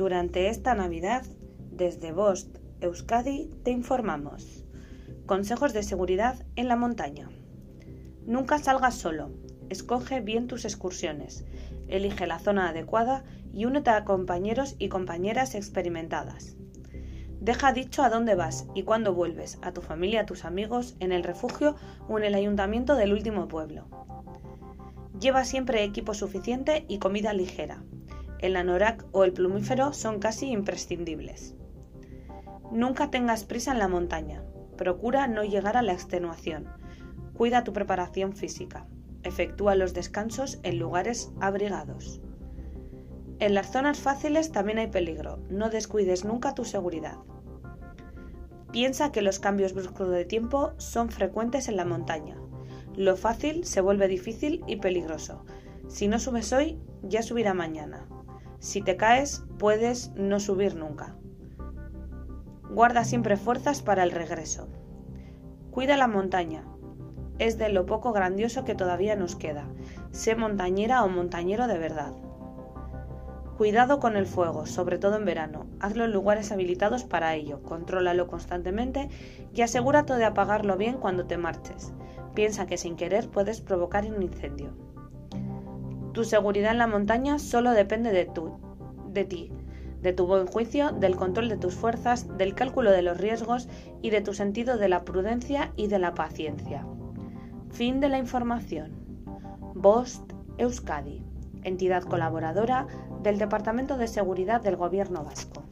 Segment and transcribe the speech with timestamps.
[0.00, 1.26] Durante esta Navidad,
[1.70, 4.64] desde Bost, Euskadi, te informamos.
[5.26, 7.28] Consejos de seguridad en la montaña.
[8.24, 9.30] Nunca salgas solo.
[9.68, 11.44] Escoge bien tus excursiones.
[11.86, 16.56] Elige la zona adecuada y únete a compañeros y compañeras experimentadas.
[17.38, 21.12] Deja dicho a dónde vas y cuándo vuelves, a tu familia, a tus amigos, en
[21.12, 21.76] el refugio
[22.08, 23.86] o en el ayuntamiento del último pueblo.
[25.20, 27.82] Lleva siempre equipo suficiente y comida ligera.
[28.40, 31.54] El anorak o el plumífero son casi imprescindibles.
[32.72, 34.42] Nunca tengas prisa en la montaña.
[34.78, 36.66] Procura no llegar a la extenuación.
[37.34, 38.86] Cuida tu preparación física.
[39.24, 42.22] Efectúa los descansos en lugares abrigados.
[43.40, 45.40] En las zonas fáciles también hay peligro.
[45.50, 47.18] No descuides nunca tu seguridad.
[48.72, 52.38] Piensa que los cambios bruscos de tiempo son frecuentes en la montaña.
[52.96, 55.44] Lo fácil se vuelve difícil y peligroso.
[55.88, 58.06] Si no subes hoy, ya subirá mañana.
[58.60, 61.16] Si te caes, puedes no subir nunca.
[62.68, 64.68] Guarda siempre fuerzas para el regreso.
[65.70, 66.66] Cuida la montaña.
[67.38, 69.66] Es de lo poco grandioso que todavía nos queda.
[70.10, 72.12] Sé montañera o montañero de verdad.
[73.56, 75.66] Cuidado con el fuego, sobre todo en verano.
[75.80, 77.62] Hazlo en lugares habilitados para ello.
[77.62, 79.08] Contrólalo constantemente
[79.54, 81.94] y asegúrate de apagarlo bien cuando te marches.
[82.34, 84.89] Piensa que sin querer puedes provocar un incendio.
[86.12, 88.58] Tu seguridad en la montaña solo depende de, tu,
[89.08, 89.52] de ti,
[90.02, 93.68] de tu buen juicio, del control de tus fuerzas, del cálculo de los riesgos
[94.02, 96.86] y de tu sentido de la prudencia y de la paciencia.
[97.70, 98.92] Fin de la información.
[99.74, 101.22] Bost Euskadi,
[101.62, 102.86] entidad colaboradora
[103.22, 105.62] del Departamento de Seguridad del Gobierno Vasco.